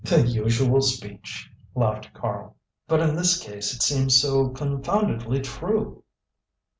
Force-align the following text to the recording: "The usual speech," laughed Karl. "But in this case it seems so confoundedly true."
"The 0.03 0.25
usual 0.25 0.81
speech," 0.81 1.51
laughed 1.75 2.11
Karl. 2.15 2.55
"But 2.87 3.01
in 3.01 3.15
this 3.15 3.37
case 3.39 3.71
it 3.75 3.83
seems 3.83 4.19
so 4.19 4.49
confoundedly 4.49 5.41
true." 5.41 6.03